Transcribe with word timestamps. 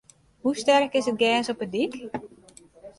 Hoe 0.41 0.55
sterk 0.61 0.93
is 0.99 1.07
it 1.11 1.19
gers 1.21 1.49
op 1.51 1.59
de 1.61 1.69
dyk? 1.73 1.93